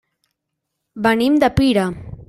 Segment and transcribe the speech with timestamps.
[1.07, 1.89] Venim de Pira.